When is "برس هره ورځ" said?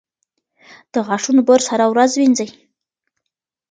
1.49-2.11